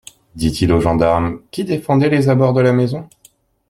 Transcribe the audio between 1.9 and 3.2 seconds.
les abords de la maison.